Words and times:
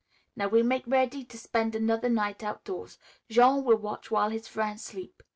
"Now 0.35 0.47
we 0.47 0.63
mak' 0.63 0.87
ready 0.87 1.23
to 1.25 1.37
spen' 1.37 1.75
another 1.75 2.09
night 2.09 2.41
outdoors. 2.41 2.97
Jean 3.29 3.63
will 3.63 3.77
watch 3.77 4.09
while 4.09 4.31
his 4.31 4.47
frien's 4.47 4.83
sleep. 4.83 5.21